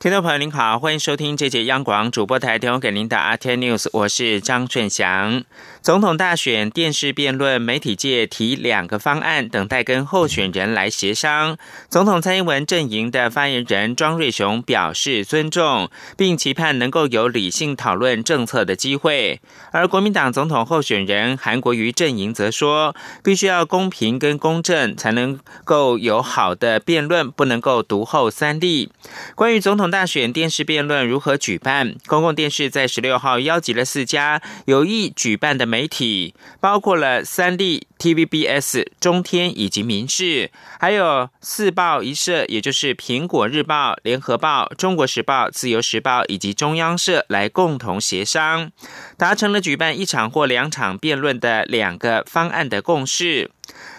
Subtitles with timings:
[0.00, 5.42] 听众朋友您好，欢迎收听这节央广主播台提供给您的 RTI News，我是张顺祥。
[5.82, 11.56] 总统大选电视辩论，媒体界提两个方案，等待跟候选人来协商。
[11.88, 19.40] 总统蔡英文阵营的发言人庄瑞雄表示尊重，并期盼能够有理性讨论政策的机会。
[19.72, 28.92] 而国民党总统候选人韩国瑜阵营则说，必须要公平跟公正，才能够有好的辩论，不能够独后三立。
[29.34, 35.78] 关于总统大选电视辩论如何举办，公共电视在十六号邀集了四家有意举办的媒。
[35.78, 48.72] 媒体包括了三立、TVBS、中天以及民视，还有四报一社，也就是苹果日报、联合报、中国时报、自由时报以及中央社来共同协商，
[49.16, 53.52] 达成了举办一场或两场辩论的两个方案的共识。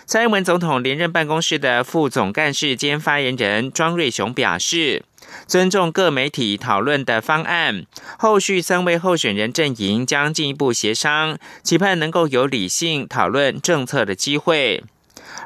[0.05, 5.05] 蔡英文总统连任办公室的副总干事兼发言人庄瑞雄表示。
[5.47, 7.85] 尊重各媒体讨论的方案，
[8.17, 14.83] 后续三位候选人阵营将进一步协商，期盼能够有理性讨论政策的机会。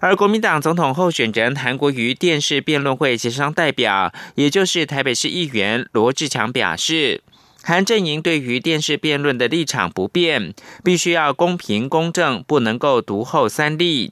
[0.01, 7.21] 而国民党总统候选人韩国瑜电视辩论会协商代表，也就是台北市议员罗志强表示，
[7.61, 10.53] 韩阵营对于电视辩论的立场不变，
[10.83, 14.11] 必须要公平公正，不能够独后三立。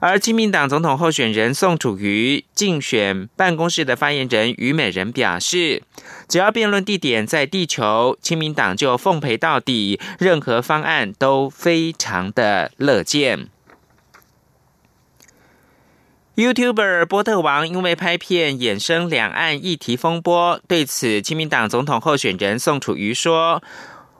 [0.00, 5.82] 而亲民党总统候选人宋楚瑜竞选办公室的发言人虞美人表示，
[6.28, 13.48] 只要辩论地点在地球，亲民党就奉陪到底，任何方案都非常的乐见。
[16.34, 23.62] YouTuber 波特王因为拍片衍生两岸议题风波，对此，亲民党总统候选人宋楚瑜说。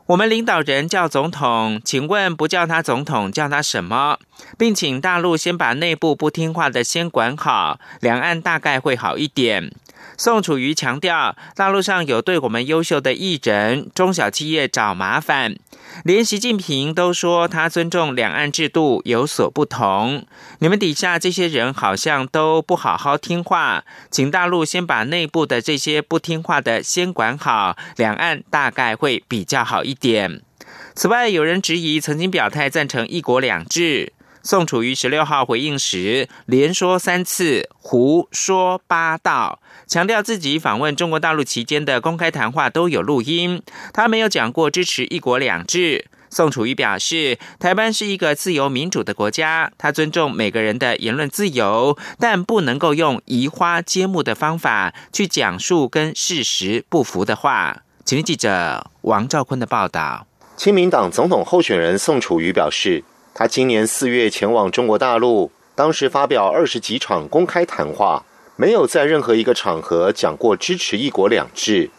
[0.06, 4.18] 我们领导人叫总统，请问不叫他总统，叫他什么？
[4.58, 9.72] 并请大陆先把内部不听话的先管好，两岸大概会好一点。
[10.22, 15.56] 宋楚瑜强调，大陆上有对我们优秀的艺人、中小企业找麻烦。
[16.04, 20.24] 连习近平都说他尊重两岸制度有所不同，
[20.60, 23.82] 你们底下这些人好像都不好好听话，
[24.12, 30.40] 请大陆先把内部的这些不听话的先管好，两岸大概会比较好一点。
[30.94, 34.12] 此外，有人质疑曾经表态赞成一国两制。
[34.44, 39.60] 宋楚瑜十六号回应时，连说三次胡说八道，
[39.92, 46.06] 强调自己访问中国大陆期间的公开谈话都有录音，他没有讲过支持一国两制。
[46.30, 57.82] 宋楚瑜表示，台湾是一个自由民主的国家，他尊重每个人的言论自由，但不能够用移花接木的方法去讲述跟事实不符的话。
[58.06, 60.26] 请听记者王兆坤的报道。
[60.56, 63.04] 亲民党总统候选人宋楚瑜表示。
[63.34, 68.24] 他今年四月前往中国大陆，当时发表二十几场公开谈话，
[68.62, 71.90] 没有在任何一个场合讲过支持一国两制。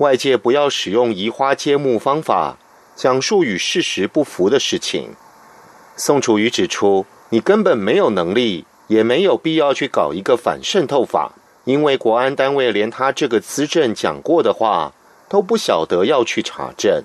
[0.00, 2.58] 外界不要使用移花接木方法
[2.94, 5.14] 讲述与事实不符的事情。
[5.96, 11.32] 宋楚瑜指出，你根本没有能力，也没有必要去搞一个反渗透法，
[11.64, 14.92] 因为国安单位连他这个资政讲过的话
[15.26, 17.02] 都不晓得要去查证。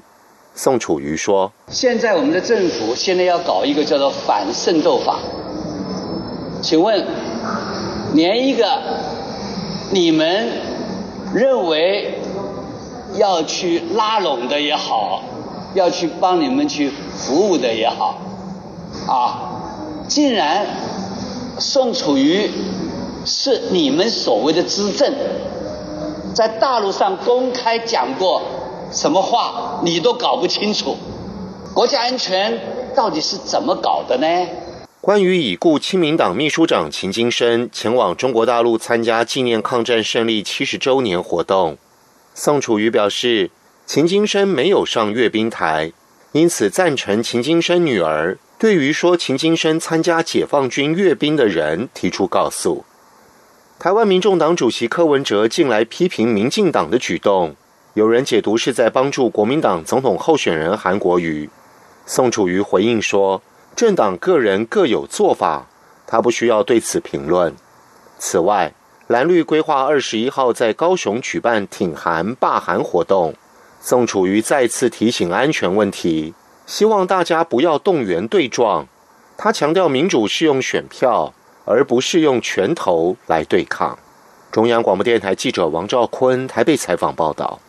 [0.53, 5.17] 宋楚瑜说：“现在我们的政府现在要搞一个叫做反渗透法，
[6.61, 7.07] 请问，
[8.13, 8.65] 连一个
[9.91, 10.47] 你们
[11.33, 12.19] 认为
[13.17, 15.21] 要去拉拢的也好，
[15.73, 18.17] 要去帮你们去服务的也好，
[19.07, 19.61] 啊，
[20.07, 20.65] 竟然
[21.57, 22.49] 宋楚瑜
[23.25, 25.13] 是你们所谓的资政，
[26.33, 28.41] 在大陆上公开讲过。”
[28.91, 30.95] 什么话你都搞不清楚，
[31.73, 32.57] 国家安全
[32.95, 34.27] 到底是怎么搞的呢？
[35.05, 41.77] 关于已故亲民党秘书长秦金生前往中国大陆参加纪念抗战胜利七十周年活动，
[42.33, 43.51] 宋楚瑜表示，
[43.85, 45.91] 秦金生没有上阅兵台，
[46.31, 52.83] 因此赞成秦金生女儿对于说秦金生参加解放军阅兵的人提出告诉。
[53.77, 57.55] 台湾民众党主席柯文哲近来批评民进党的举动。
[57.93, 61.47] 有人解读是在帮助国民党总统候选人韩国瑜。
[62.07, 63.43] 宋楚瑜回应说
[63.75, 65.67] ：“政党个人各有做法，
[66.07, 67.53] 他不需要对此评论。”
[68.17, 68.73] 此外，
[69.07, 73.35] 蓝绿规划二十一号在高雄举办挺韩罢韩活动，
[73.81, 76.33] 宋楚瑜再次提醒安全问题，
[76.65, 78.87] 希望大家不要动员对撞。
[79.37, 81.33] 他强调，民主是用选票，
[81.65, 83.99] 而不是用拳头来对抗。
[84.49, 87.59] 中央广播电台记者王兆坤台北采访报道。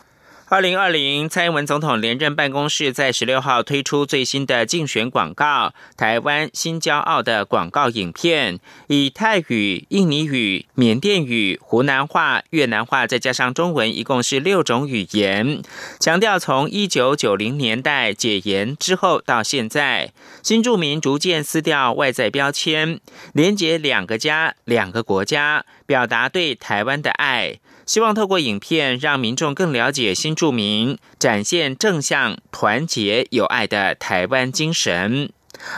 [0.49, 8.57] 二零二零，蔡英文总统连任办公室在十六号推出最新的竞选广告——台湾新骄傲的广告影片，
[8.87, 15.61] 以泰语、印尼语、缅甸语、湖南话、越南话，再加上中文，一共是六种语言，
[15.99, 23.01] 强调从一九九零年代解严之后到现在，新住民逐渐撕掉外在标签，
[23.33, 27.59] 连接两个家、两个国家，表达对台湾的爱。
[27.87, 35.31] 希望透过影片让民众更了解新住民，展现正向、团结、友爱的台湾精神。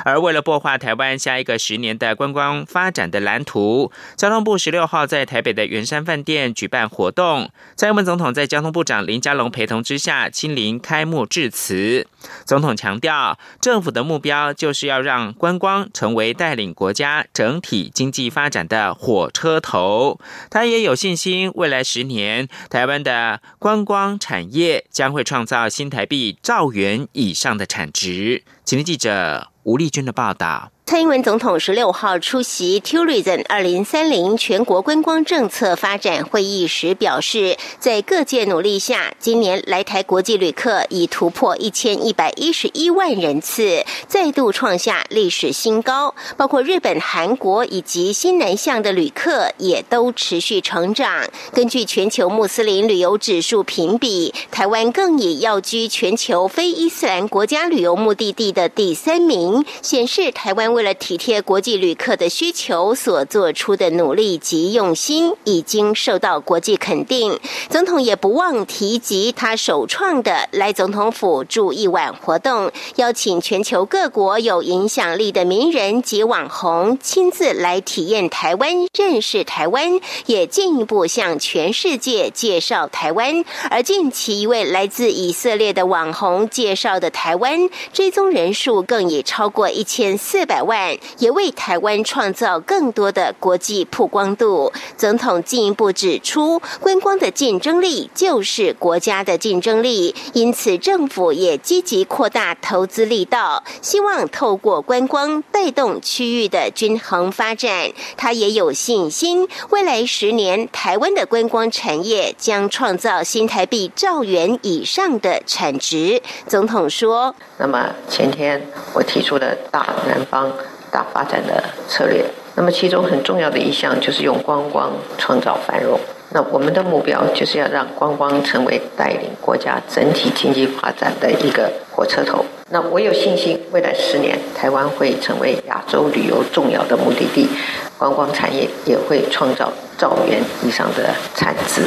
[0.05, 12.07] 而为了擘画台湾下一个十年的观光发展的蓝图，交通部十六号在台北的圆山饭店举办活动，蔡英文总统在交通部长林佳龙陪同之下亲临开幕致辞。
[12.45, 20.19] 总统强调，政府的目标就是要让观光成为带领国家整体经济发展的火车头。
[20.49, 28.43] 他也有信心，未来十年台湾的观光产业将会创造新台币兆元以上的产值。
[28.65, 30.71] 请听记者吴丽君的报道。
[30.89, 46.15] 蔡英文总统十六号出席 Tourism 二零三零全国观光政策发展会议时表示，在各界努力下，今年来台国际旅客已突破一千一百一十一万人次，再度创下历史新高。
[46.35, 51.23] 包括日本、韩国以及新南向的旅客也都持续成长。
[51.53, 60.78] 根据全球穆斯林旅游指数评比，台湾更以要居全球非伊斯兰国家旅游目的地的第三名，显示台湾。
[60.79, 67.37] 为了体贴国际旅客的需求所做出的努力及用心，已经受到国际肯定。
[67.67, 83.43] 总统也不忘提及他首创的来总统府住一晚活动，邀请全球各国有影响力的名人及网红亲自来体验台湾、认识台湾，也进一步向全世界介绍台湾。
[83.69, 90.68] 而近期一位来自以色列的网红介绍的台湾，追踪人数更已超过一千四百万。
[90.69, 94.71] 外也为台湾创造更多的国际曝光度。
[94.95, 107.91] 总统进一步指出，观光的竞争力就是国家的竞争力，因此政府也积极扩大投资力道，希望透过观光带动区域的均衡发展。
[108.15, 116.21] 他也有信心，未来十年台湾的观光产业将创造新台币兆元以上的产值。
[116.47, 118.61] 总统说：“那么前天
[118.93, 120.51] 我提出的大南方。”
[120.91, 122.23] 大发展的策略，
[122.55, 125.99] 那么其中很重要的一项就是用观光创造繁荣。
[126.31, 132.45] 那我们的目标就是要让观光成为带领国家整体经济发展的一个火车头。
[132.69, 137.49] 那我有信心，未来十年台湾会成为亚洲旅游重要的目的地，
[137.97, 139.73] 观光产业也会创造。
[139.99, 141.83] 兆元以上的产值。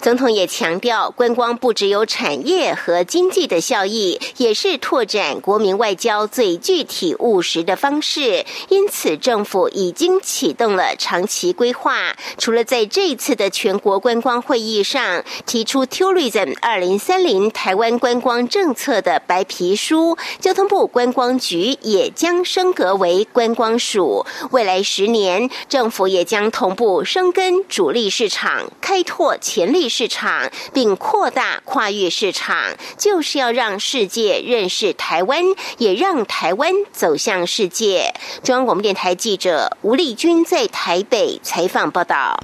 [0.00, 8.44] 总统也强调，观光不只有产业和经济的效益，也是拓展国民外交最具体务实的方式。
[8.68, 12.16] 因此，政府已经启动了长期规划。
[12.38, 24.24] 除了在这一次的全国观光会议上提出 “Tourism 二零三零台湾观光政策”的白皮书，交通部观光局也将升格为观光署。
[24.52, 27.47] 未来十年，政府也将同步升根。
[27.68, 35.42] 主力市场开拓潜力市场，并扩大跨越市场，就是要让世界认识台湾，
[35.78, 38.14] 也让台湾走向世界。
[38.42, 42.38] 中央广播电台记者吴丽君在台北采访报道。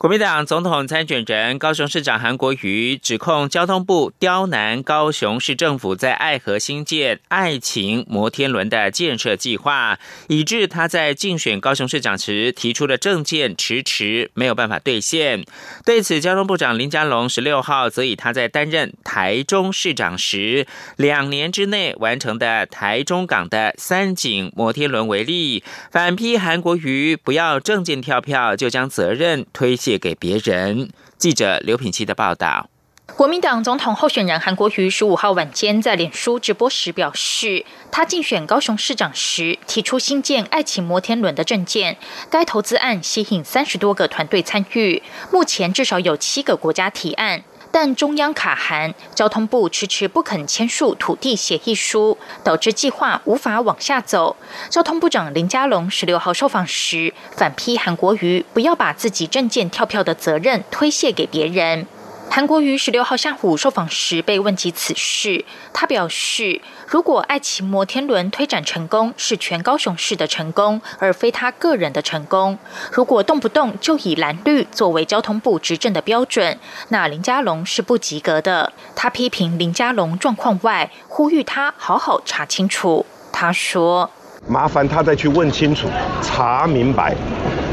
[0.00, 15.44] 国民党总统参选人高雄市长韩国瑜指控交通部刁难高雄市政府在爱河新建爱情摩天轮的建设计划，以致他在竞选高雄市长时提出的政见迟迟没有办法兑现。
[15.84, 20.66] 对此，交通部长林佳龙十六号则以他在担任台中市长时
[20.96, 29.89] 两年之内完成的台中港的三井摩天轮为例，反批韩国瑜不要政见跳票就将责任推卸。
[29.90, 30.88] 借给别人。
[31.18, 32.70] 记者刘品琪的报道。
[33.16, 41.98] 国民党总统候选人韩国瑜十五号晚间在脸书直播时表示，他竞选高雄市长时提出新建爱情摩天轮的证件，
[42.30, 47.42] 该投资案吸引三十多个团队参与，目前至少有七个国家提案。
[47.72, 54.36] 但中央卡函，交通部迟迟不肯签署土地协议书，导致计划无法往下走。
[54.68, 61.86] 交通部长林佳龙十六号受访时，反批韩国瑜不要把自己证件跳票的责任推卸给别人。
[62.32, 72.56] 韩国瑜十六号下午受访时被问及此事，他表示，如果爱骑摩天轮推展成功，是全高雄市的成功，而非他个人的成功。
[72.92, 76.56] 如果动不动就以蓝绿作为交通部执政的标准，
[76.90, 78.72] 那林佳龙是不及格的。
[78.94, 83.04] 他批评林佳龙状况外，呼吁他好好查清楚。
[83.32, 84.08] 他说
[84.46, 85.88] ：“麻烦他再去问清楚，
[86.22, 87.16] 查明白。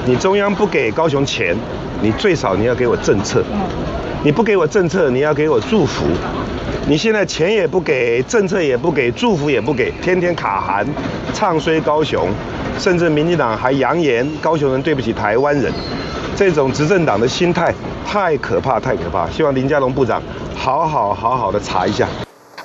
[0.08, 1.54] 你中央不给高雄钱，
[2.02, 3.44] 你最少你要给我政策。”
[4.24, 6.06] 你不给我政策，你要给我祝福。
[6.88, 10.86] 你现在钱也不给，政策也不给，祝福也不给，天天卡韩，
[11.34, 12.28] 唱衰高雄，
[12.80, 15.72] 甚至民进党还扬言高雄人对不起台湾人，
[16.36, 17.74] 这种执政党的心态
[18.06, 19.30] 太可怕，太可怕。
[19.30, 20.22] 希望林佳龙部长
[20.56, 22.08] 好好好好的查一下。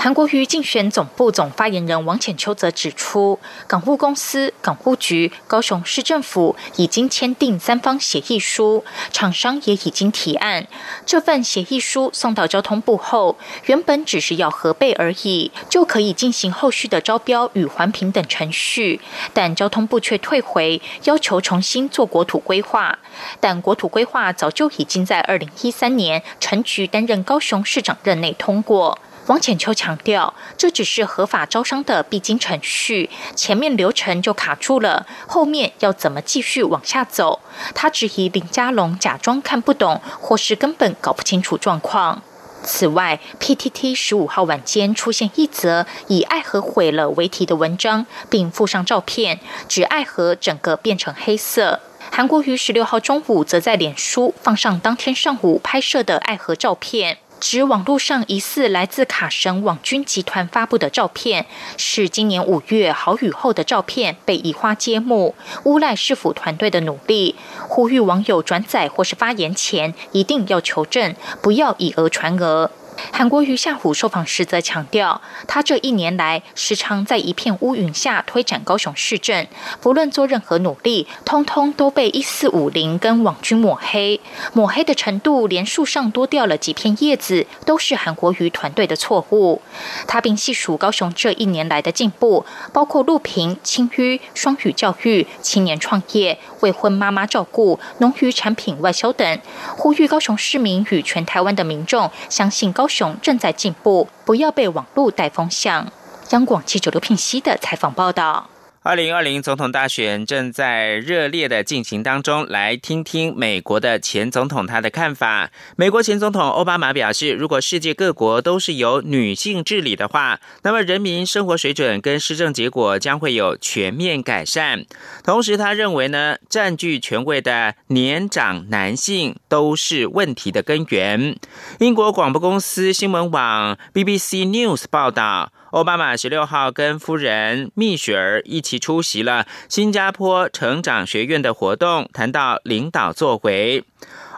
[0.03, 10.67] 韩国瑜竞选总部总发言人王浅秋则指出，港务公司、港务局、高雄市政府已经签订三方协议书，厂商也已经提案。
[11.07, 19.01] 这份协议书送到交通部后，原本只是要核备而已，就可以进行后续的招标与环评等程序。
[19.33, 22.99] 但交通部却退回，要求重新做国土规划。
[23.39, 28.99] 但国土规划早就已经在二零一三年陈菊担任高雄市长任内通过。
[29.27, 37.41] 王浅秋强调，这只是合法招商的必经程序，前面流程就卡住了，后面要怎么继续往下走？
[37.75, 42.23] 他质疑林佳龙假装看不懂，或是根本搞不清楚状况。
[42.65, 51.81] 此外，PTT 十五号晚间出现一则以“爱河毁了”为题的文章，并附上照片，指爱河整个变成黑色。
[52.11, 57.19] 韩国于十六号中午则在脸书放上当天上午拍摄的爱河照片。
[57.43, 61.47] 指网络上疑似来自卡神网军集团发布的照片，
[61.77, 65.35] 是今年五月豪雨后的照片，被移花接木，
[65.65, 67.35] 诬赖市府团队的努力，
[67.67, 72.71] 呼吁网友转载或是发言前一定要求证，不要以讹传讹。
[73.13, 79.47] 韩国瑜下午受访时则强调，他这一年来时常在一片乌云下推展高雄市政，
[79.81, 84.21] 不论做任何努力，通通都被一四五零跟网军抹黑。
[84.53, 89.61] 抹黑的程度，连树上多掉了几片叶子，都是韩国瑜团队的错误。
[90.07, 99.41] 他并细数高雄这一年来的进步，包括路平、清淤、双语教育、青年创业、未婚妈妈照顾、农渔产品外销等，
[99.77, 102.89] 呼吁高雄市民与全台湾的民众相信高。
[102.93, 105.91] 雄正在进步，不要被网络带风向。
[106.31, 108.52] 央广记者刘聘熙的采访报道。
[108.85, 115.53] 二零二零总统大选正在热烈的进行当中，来听听美国的前总统他的看法。
[115.77, 124.85] 美国前总统奥巴马表示，如果世界各国都是由女性治理的话，那么人民生活水准跟施政结果将会有全面改善。
[125.23, 131.37] 同时，他认为呢，占据权位的年长男性都是问题的根源。
[131.79, 135.53] 英国广播公司新闻网 BBC News 报道。
[135.73, 143.83] 奥巴马十六号跟夫人蜜雪儿一起出席了新加坡成长学院的活动，谈到领导作为。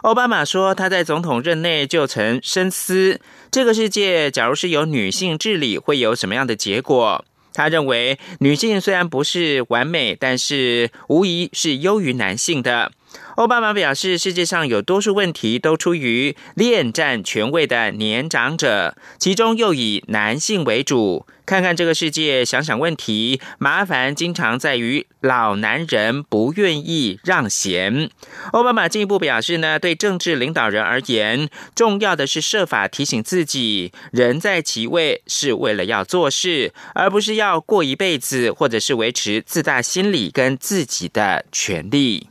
[0.03, 3.19] 奥巴马说，他在总统任内就曾深思，
[3.51, 7.25] 这个世界假如是由女性治理，会有什么样的结果？
[7.53, 12.93] 他认为，女性虽然不是完美，但是无疑是优于男性的。
[13.35, 21.25] 奥巴马表示，世界上有多数问题都出于恋战权位的年长者，其中又以男性为主。
[21.45, 28.09] 看看这个世界，想想问题，麻烦经常在于老男人不愿意让贤。
[28.53, 42.29] 奥巴马进一步表示呢，对政治领导人而言，重要的是设法提醒自己，人在其位是为了要做事，而不是要过一辈子，或者是维持自大心理跟自己的权利。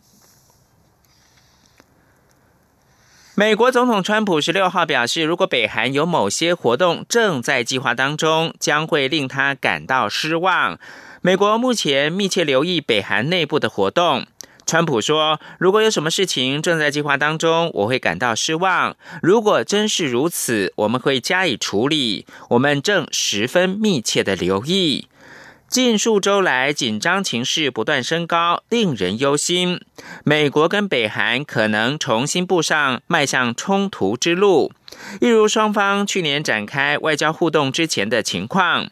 [3.37, 10.79] 美国总统川普十六号表示，如果北韩有某些活动正在计划当中，将会令他感到失望。
[11.21, 14.25] 美国目前密切留意北韩内部的活动。
[14.64, 18.97] 川普说：“如果有什么事情正在计划当中，我会感到失望。
[19.21, 22.26] 如果真是如此，我们会加以处理。
[22.50, 25.09] 我们正十分密切的留意。”
[25.75, 29.81] 近数周来，紧张情势不断升高，令人忧心。
[30.23, 34.71] 美国跟北韩可能重新步上迈向冲突之路，
[35.21, 38.88] 一如双方去年展开外交互动之前的情况。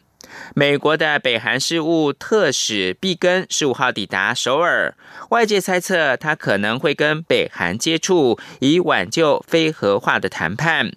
[0.53, 4.93] 美国的北韩事务特使毕根十五号抵达首尔，
[5.29, 10.91] 外界猜测他可能会跟北韩接触，以挽救非核化的谈判。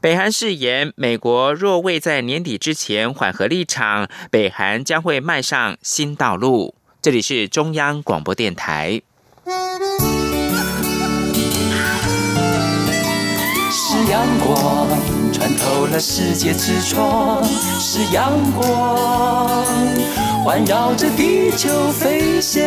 [0.00, 6.74] 北韩誓言，美国若未在年底之前缓和立场，北韩将会迈上新道路。
[7.02, 9.02] 这里是中央广播电台。
[13.72, 14.86] 是阳光
[15.32, 19.64] 穿透了世界之窗，是阳光
[20.44, 22.62] 环绕着地球飞翔。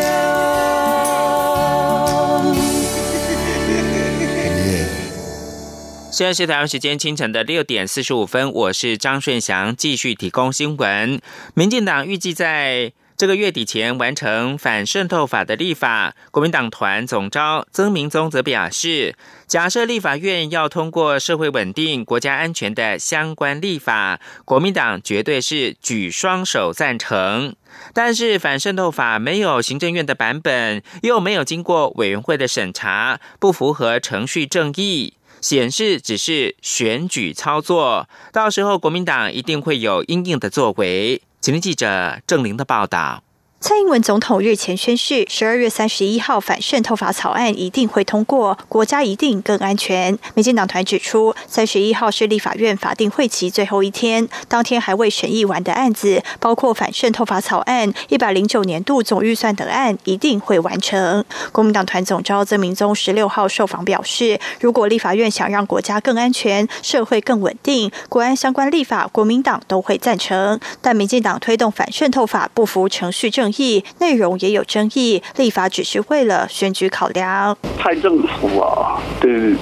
[6.14, 11.20] 现在是台湾时间清晨的六点四十五分，我是张顺祥，继续提供新闻。
[11.56, 12.94] 民进党预计在。
[13.16, 19.16] 这个月底前完成反渗透法的立法，国民党团总召曾明宗则表示，
[19.48, 27.56] 假设立法院要通过社会稳定、国家安全的相关立法，国民党绝对是举双手赞成。
[27.94, 38.08] 但是反渗透法没有行政院的版本，又没有经过委员会的审查，不符合程序正义，显示只是选举操作。
[38.32, 41.22] 到时候国民党一定会有应应的作为。
[41.42, 43.22] 请听记者郑玲的报道。
[43.64, 50.20] 蔡英文总统日前宣誓，十二月三十一号反渗透法草案一定会通过，国家一定更安全。
[50.34, 61.24] 民进党团指出，三十一号是立法院法定会期最后一天，当天还未审议完的案子，包括反渗透法草案、一百零九年度总预算等案，一定会完成。
[61.54, 70.60] 国民党团总召曾明宗十六号受访表示，如果立法院想让国家更安全、社会更稳定，国安相关立法，国民党都会赞成。
[70.82, 73.53] 但民进党推动反渗透法不服程序正。
[73.58, 77.58] 议内容也有争议，立法只是为了选举考量。
[77.78, 79.54] 蔡政府啊，对，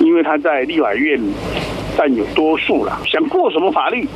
[0.00, 1.20] 因为他在立法院
[1.96, 4.06] 占有多数了，想过什么法律，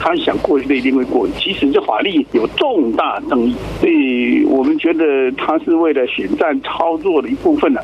[0.00, 1.28] 他想过就一定会过。
[1.38, 7.80] 其实这法律有重大争议，所以我们觉得他是为了选战操作的一部分呢。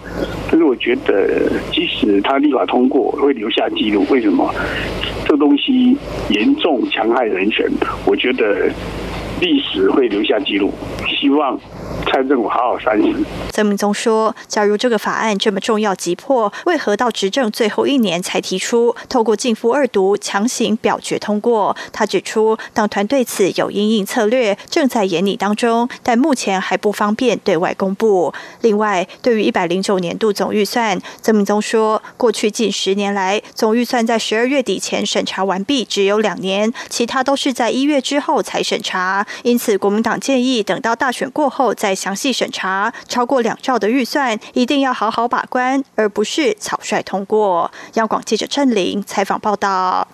[0.50, 4.04] 但是我觉得，即使他立法通过，会留下记录。
[4.10, 4.52] 为什么？
[5.26, 5.96] 这东西
[6.28, 7.66] 严重强害人权，
[8.04, 8.68] 我觉得。
[9.40, 10.72] 历史会留下记录，
[11.08, 11.58] 希望。
[12.06, 13.24] 蔡政府好好反省。
[13.50, 18.94] 曾明宗说：“假如这个法案这么重要急迫，为何到执政最后一年才提出？
[19.08, 28.32] 透过进副二读强行表决通过？”他指出，党团对此有应应策略，正在研拟当中，但目前还不方便对外公布。
[28.60, 39.23] 另外，对于一百零九年度总预算，曾明宗说：“过去近十年来，总预算在十二月底前审查完毕，只有两年，其他都是在一月之后才审查。
[39.42, 47.70] 因此，国民党建议等到大选过后再。”详细审查超过两兆的预算，一定要好好把关，而不是草率通过。
[47.94, 50.08] 央广记者郑玲采访报道。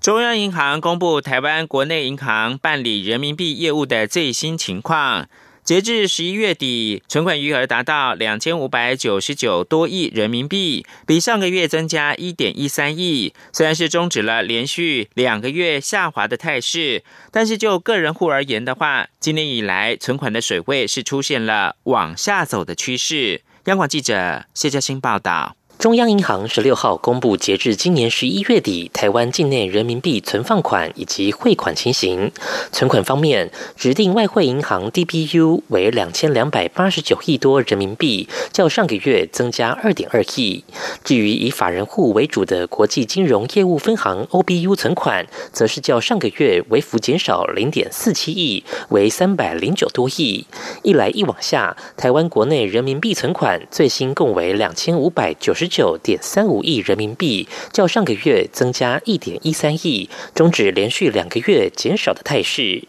[0.00, 5.26] 中央银行公布台湾国内银行办理人民币业务的最新情况。
[5.64, 13.32] 截至十一月底，存款余额达到两千五百九十九多亿人民币，比上个月增加一点一三亿。
[13.50, 23.40] 虽然是终止了连续两个月下滑的态势，但是就个人户而言的话，今年以来存款的水位是出现了往下走的趋势。
[23.64, 25.56] 央广记者谢嘉欣报道。
[25.78, 32.30] 中央银行十六号公布，截至今年十一月底，台湾境内人民币存放款以及汇款情形。
[32.72, 40.64] 存款方面，指定外汇银行 DBU 为两千两百八十九亿多人民币，较上个月增加二点二亿。
[41.02, 50.46] 至于以法人户为主的国际金融业务分行 OBU 存款，则是较上个月微幅减少零点四七亿，为三百零九多亿。
[50.82, 55.63] 一来一往下，台湾国内人民币存款最新共为两千五百九十。
[55.64, 62.84] 十九点三五亿人民币，较上个月增加一点一三亿，终止连续两个月减少的态势。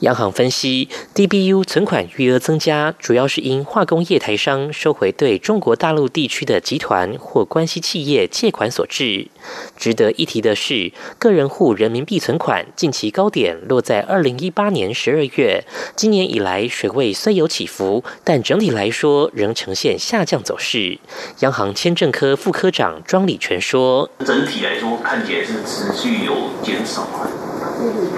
[0.00, 9.28] 央行分析，DBU 存款余额增加，主要是因化工业台商收回对中国大陆地区的集团或关系企业借款所致。
[9.76, 15.64] 值得一提的是，个人户人民币存款近期高点落在二零一八年十二月，
[15.96, 20.98] 今年以来水位虽有起伏，但整体来说仍呈现下降走势。
[21.40, 27.06] 央行签证科副科长庄礼全说：“整体来说，看起来是持续有减少。”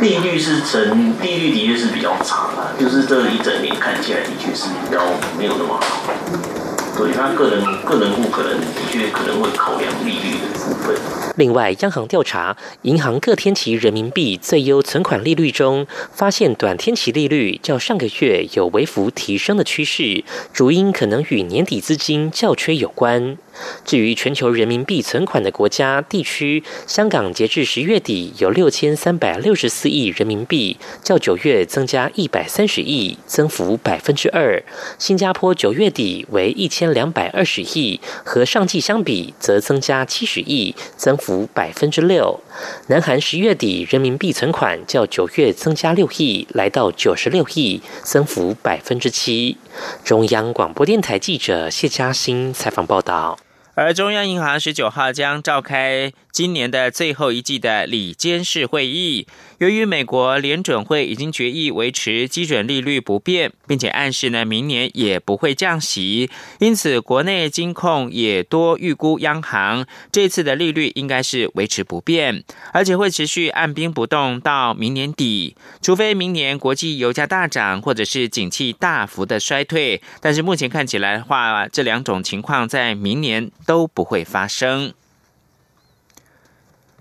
[0.00, 5.00] 利率是成，利率的确是比较差啊，就是这一整年看起来的确是比较
[5.38, 6.55] 没有那么好。
[6.96, 10.96] 对他个人个人户可能的确可能会考量利率的部分。
[11.36, 23.36] 另外，央行调查银行各天期人民币最优存款利率中，发现短天期利率较上个月有微幅提升的趋势，主因可能与年底资金较缺有关。
[23.84, 34.62] 至于全球人民币存款的国家地区，香港截至十月底有六千三百六十四亿人民币，较九月增加一百三十亿，增幅百分之二。
[34.98, 42.40] 新加坡九月底为一千两百二十亿，和上季相比则增加七十亿，增幅百分之六。
[42.88, 49.56] 南韩十月底人民币存款较九月增加六亿，来到九十六亿，增幅百分之七。
[50.04, 53.38] 中央广播电台记者谢嘉欣采访报道。
[53.76, 59.26] 而中央银行十九号将召开今年的最后一季的里监事会议。
[59.58, 80.00] 由于美国联准会已经决议维持基准利率不变，并且暗示呢明年也不会降息，因此国内金控也多预估央行这次的利率应该是维持不变，而且会持续按兵不动到明年底，除非明年国际油价大涨或者是景气大幅的衰退。
[80.22, 84.94] 但是目前看起来的话，这两种情况在明年都不会发生。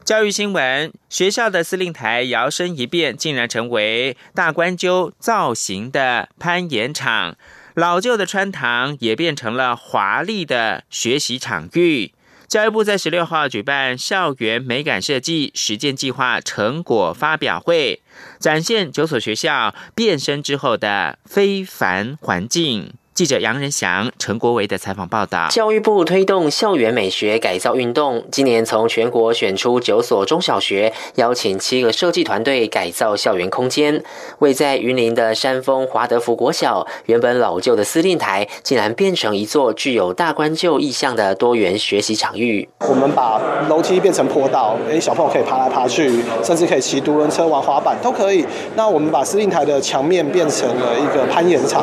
[0.03, 7.37] 教育新闻：学校的司令台摇身一变，竟然成为大关鸠造型的攀岩场，
[7.73, 12.13] 老旧的穿堂也变成了华丽的学习场域。
[12.47, 18.03] 教育部在十六号举办校园美感设计实践计划成果发表会，
[18.39, 22.93] 展现九所学校变身之后的非凡环境。
[23.15, 34.03] 记者杨仁祥、陈国维的采访报道：教育部推动校园美学改造运动，今年从全国选出九所中小学，邀请七个设计团队改造校园空间。
[34.39, 42.67] 位在云林的山峰华德福国小，原本老旧的司令台，竟然变成一座具有大关旧意象的多元学习场域。
[42.79, 46.11] 我们把楼梯变成坡道，哎，小朋友可以爬来爬去，
[46.43, 48.45] 甚至可以骑独轮车、玩滑板都可以。
[48.75, 51.81] 那我们把司令台的墙面变成了一个攀岩场，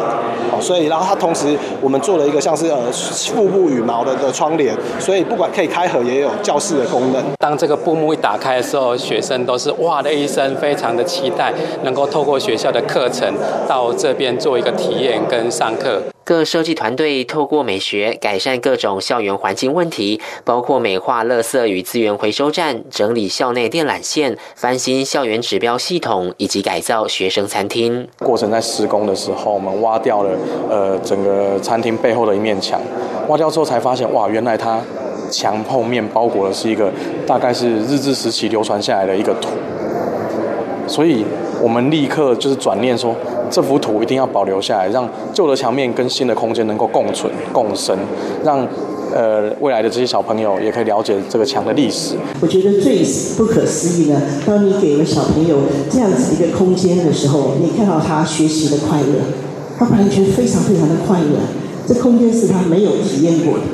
[0.51, 1.21] 好，所以然后它。
[1.22, 2.90] 同时，我们做了一个像是呃
[3.32, 7.22] 腹部羽毛的的窗帘，所以不管可以开合，也有教室的功能。
[7.38, 11.54] 当这个布幕一打开的时候，学生都是哇的一声，非常的期待
[11.85, 13.32] 能够透过学校的课程
[13.68, 16.02] 到这边做一个体验跟上课。
[16.24, 28.06] 各设计团队透过美学改善各种校园环境问题，包括美化垃圾与资源回收站、整理校内电缆线、翻新校园指标系统，以及改造学生餐厅。
[28.18, 30.30] 过程在施工的时候，我们挖掉了
[30.70, 32.80] 呃整个餐厅背后的一面墙，
[33.26, 34.80] 挖掉之后才发现，哇，原来它
[35.28, 36.92] 墙后面包裹的是一个
[37.26, 39.48] 大概是日治时期流传下来的一个图，
[40.87, 41.24] 所以
[41.61, 43.12] 我们立刻就是转念说。
[43.53, 47.95] 这幅图一定要保留下来，让旧的墙面跟新的空间能够共存共生，
[48.43, 48.67] 让
[49.15, 52.15] 呃未来的这些小朋友也可以了解这个墙的历史。
[52.41, 53.05] 我觉得最
[53.37, 55.59] 不可思议的，当你给了小朋友
[55.91, 59.21] 这样子一个空间的时候，你看到他学习的快乐，
[59.79, 61.37] 他完全非常非常的快乐。
[61.87, 63.65] 这空间是他没有体验过的。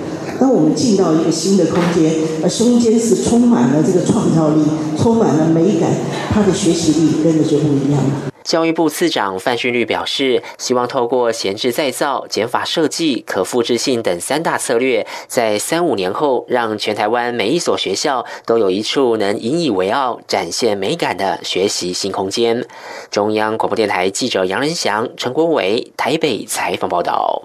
[0.41, 2.13] 当我们进到一个新的空间，
[2.43, 4.63] 而空间是充满了这个创造力，
[4.97, 5.91] 充满了美感，
[6.33, 8.31] 他的学习力跟着就不一样了。
[8.49, 22.67] 教育部次长范训律表示，希望透过闲置再造、减法设计、可复制性等三大策略，在三五年后，让全台湾每一所学校都有一处能引以为傲、展现美感的学习新空间。
[23.11, 27.43] 中央广播电台记者杨仁祥、陈国伟台北采访报道。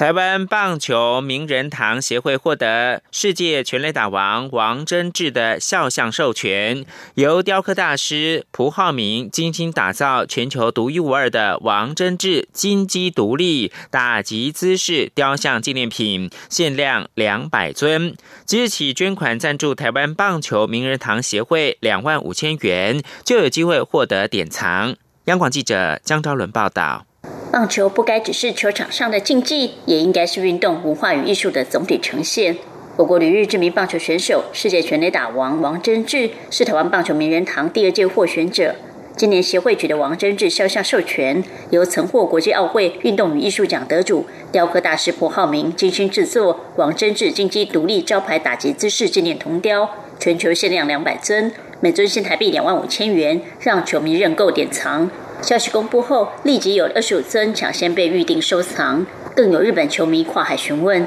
[0.00, 6.86] 台湾棒球名人堂协会获得世界全垒打王王贞治的肖像授权，
[7.16, 18.16] 由雕刻大师蒲浩明精心打造全球独一无二的王贞治金鸡独立打击姿势雕像纪念品，限量两百尊。
[18.46, 24.96] 即日起捐款赞助台湾棒球名人堂协会两万五千元，就有机会获得典藏。
[25.26, 27.04] 央广记者江昭伦报道。
[27.52, 32.56] 棒球不该只是球场上的竞技，也应该是运动文化与艺术的总体呈现。
[32.96, 38.76] 我国旅日知名棒球选手、世界全垒打王王贞治是台湾棒球名人堂第二届获选者。
[39.16, 55.10] 今年协会举的王贞治肖像授权，由曾获国际奥会运动与艺术奖得主、雕刻大师蒲浩明精心制作王贞治金鸡独立招牌打击姿势纪念铜雕，全球限量两百尊，每尊新台币两万五千元，让球迷认购典藏。
[55.42, 61.06] 消息公布后，立即有二十五尊抢先被预定收藏，更有日本球迷跨海询问。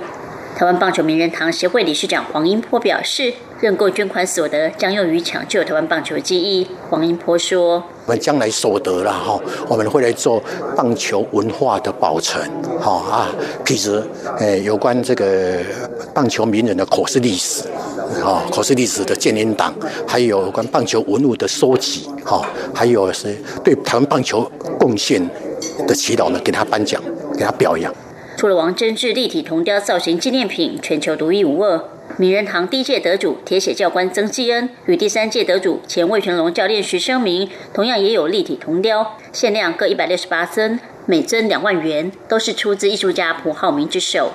[0.55, 6.67] 台湾棒球名人堂协会理事长黄英波表示，认购捐款所得将用于抢救台湾棒球记忆。
[6.89, 10.41] 黄英波说：“我们将来所得了哈，我们会来做
[10.75, 12.47] 棒球文化的保存，
[12.79, 13.29] 好啊，
[13.65, 14.03] 其实
[14.39, 15.59] 诶有关这个
[16.13, 17.63] 棒球名人的口试历史。”
[18.23, 19.75] 好，考试历史的建联党，
[20.07, 22.41] 还有关棒球文物的收集，哈，
[22.73, 25.21] 还有是对台湾棒球贡献
[25.85, 27.03] 的祈祷呢，给他颁奖，
[27.37, 27.93] 给他表扬。
[28.37, 31.83] 除了王贞治立体铜雕造型纪念品全球独一无二，
[32.15, 44.31] 名人堂第一届得主铁血教官曾纪恩与第三届得主前魏全龙教练徐生明，同样也有立体铜雕，限量各一百六十八尊，每尊两万元，都是出自艺术家蒲浩明之手。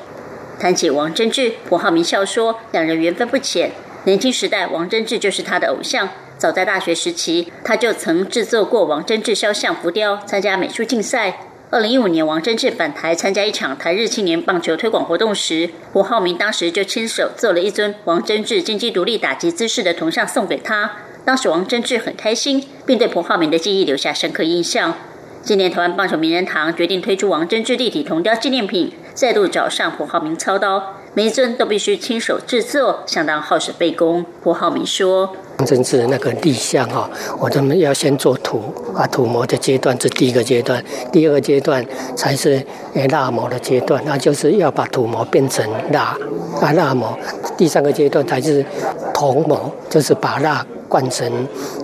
[0.58, 3.70] 谈起王贞治，蒲浩明笑说：“两人缘分不浅。
[4.04, 6.08] 年轻时代，王贞治就是他的偶像。
[6.36, 11.40] 早在大学时期，他就曾制作过王贞治肖像浮雕，参加美术竞赛。
[11.70, 20.90] 二零一五年，王贞治返台参加一场台日青年棒球推广活动时，胡浩明当时就亲手做了一尊王贞治金鸡独立打击姿势的铜像送给他。
[21.24, 24.94] 当时王贞治很开心，并对胡浩明的记忆留下深刻印象。
[25.42, 30.80] 今年台湾棒球名人堂决定推出王贞治立体铜雕纪念品，再度找上胡浩明操刀，
[31.12, 34.24] 每一尊都必须亲手制作，相当耗时费工。
[34.44, 35.34] 胡浩明说。
[35.66, 42.64] 真是那个立像哈，我们要先做土啊，土模的阶段是第一个阶段，第二个阶段才是
[43.10, 46.16] 蜡模的阶段，那就是要把土模变成蜡
[46.60, 47.18] 啊蜡模，
[47.56, 48.64] 第三个阶段才是
[49.12, 51.28] 铜模，就是把蜡灌成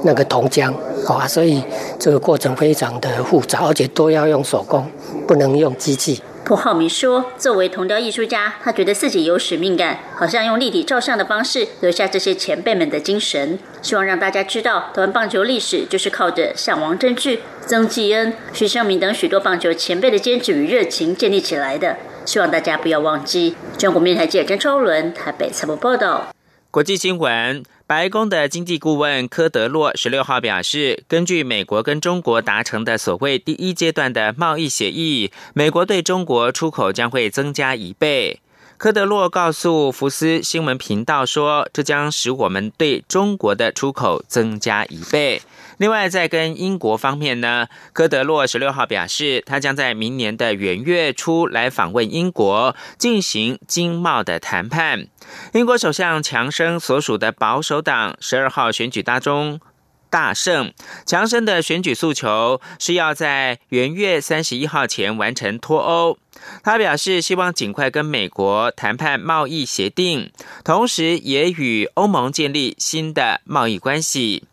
[0.04, 0.72] 那个铜浆
[1.08, 1.60] 啊，所以
[1.98, 4.88] 这个过程非常的复杂，而且都要用手工，
[5.26, 6.22] 不能用机器。
[6.44, 21.96] 蒲浩明说：“作为铜雕艺术家，他觉得自己有使命感，好像用立体照相的方式留下这些前辈们的精神，希望让大家知道，台湾棒球历史就是靠着像王贞治、曾纪恩、徐胜明等许多棒球前辈的坚持与热情建立起来的。
[22.26, 26.28] 希望大家不要忘记。”中国面台记者张超伦台北采访报道。
[26.70, 27.62] 国际新闻。
[27.86, 38.40] 白宫的经济顾问科德洛十六号表示，根据美国跟中国达成的所谓第一阶段的贸易协议，美国对中国出口将会增加一倍。
[38.78, 45.42] 科德洛告诉福斯新闻频道说，这将使我们对中国的出口增加一倍。
[45.84, 55.08] 另外，在跟英国方面呢，科德洛十六号表示，他将在明年的元月初来访问英国，进行经贸的谈判。
[55.52, 59.60] 英国首相强生所属的保守党十二号选举当中
[60.08, 60.72] 大胜，
[61.04, 66.16] 强生的选举诉求是要在元月三十一号前完成脱欧。
[66.62, 70.32] 他表示，希望尽快跟美国谈判贸易协定，
[70.64, 74.44] 同时也与欧盟建立新的贸易关系。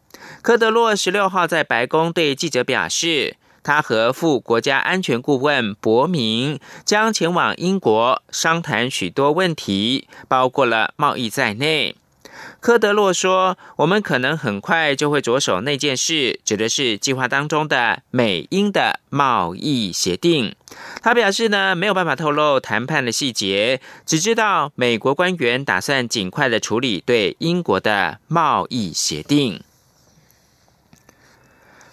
[0.42, 11.96] 科德洛十六号在白宫对记者表示，他和副国家安全顾问伯明将前往英国商谈许多问题，包括了贸易在内。
[12.60, 20.56] 科德洛说：“我们可能很快就会着手那件事，指的是计划当中的美英的贸易协定。”
[21.04, 29.62] 他表示呢，没有办法透露谈判的细节，只知道美国官员打算尽快的处理对英国的贸易协定。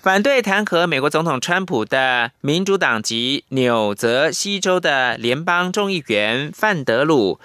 [0.08, 7.38] 反对弹劾美国总统川普的民主党籍纽泽西州的联邦众议员范德鲁，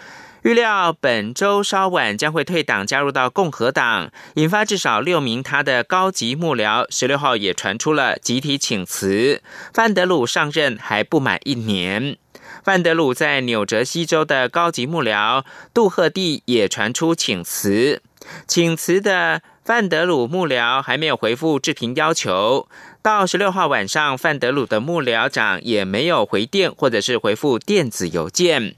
[0.43, 9.41] 预料本周稍晚将会退党加入到共和党，引发至少六名他的高级幕僚十六号也传出了集体请辞。
[9.73, 12.15] 范德鲁上任还不满一年，
[12.63, 18.01] 范德鲁在纽泽西州的高级幕僚杜赫蒂也传出请辞，
[18.47, 19.41] 请辞的。
[19.65, 22.67] 范德鲁幕僚还没有回复置评要求，
[23.01, 28.75] 到十六号晚上，范德鲁的幕僚长也没有回电或者是回复电子邮件。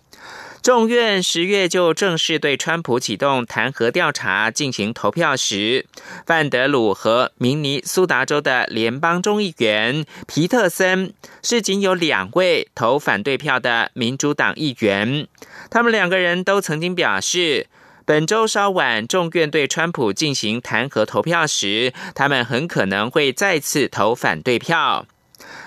[0.61, 5.87] 众院十月就正式对川普启动弹劾调查进行投票时，
[6.27, 15.27] 范德鲁和明尼苏达州的联邦众议员皮特森是仅有两位投反对票的民主党议员，
[15.71, 17.65] 他们两个人都曾经表示。
[18.07, 25.07] 本周稍晚，众院对川普进行弹劾投票时，他们很可能会再次投反对票。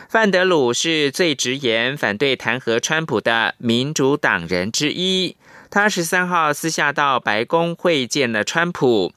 [0.08, 5.36] 范德鲁是最直言反对弹劾川普的民主党人之一。
[5.68, 9.12] 他十三号私下到白宫会见了川普。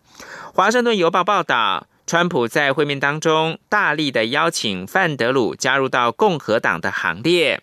[0.55, 7.61] 华盛顿邮报报道，川普在会面当中大力的邀请范德鲁加入到共和党的行列。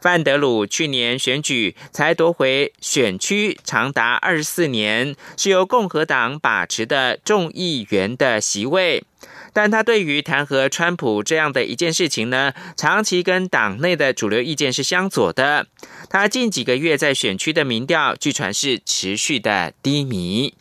[0.00, 9.04] 范德鲁去年选举才夺回选区长达二十四年是由共和党把持的众议员的席位，
[9.52, 15.66] 但他对于弹劾川普这样的一件事情呢，长期跟党内的主流意见是相左的。
[16.08, 20.54] 他近几个月在选区的民调，据传是持续的低迷。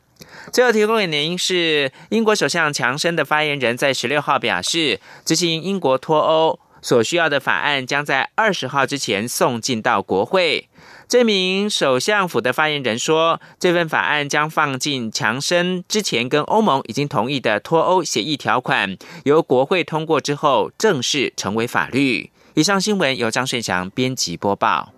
[0.51, 6.59] 最后提供给您是，英国首相强生的发言人在十六号表示，执行英国脱欧。
[6.81, 10.67] 所需要的法案将在二十号之前送进到国会。
[11.07, 22.29] 这名首相府的发言人说，这份法案将放进强生之前跟欧盟已经同意的脱欧协议条款，由国会通过之后正式成为法律。
[22.55, 24.91] 以上新闻由张顺祥编辑播报。